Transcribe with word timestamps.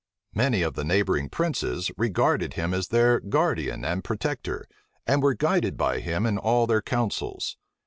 Many 0.33 0.63
of 0.63 0.73
the 0.73 0.83
neighboring 0.83 1.29
princes 1.29 1.91
regarded 1.95 2.55
him 2.55 2.73
as 2.73 2.87
their 2.87 3.19
guardian 3.19 3.85
and 3.85 4.03
protector, 4.03 4.65
and 5.05 5.21
were 5.21 5.35
guided 5.35 5.77
by 5.77 5.99
him 5.99 6.25
in 6.25 6.39
all 6.39 6.65
their 6.65 6.81
counsels. 6.81 7.55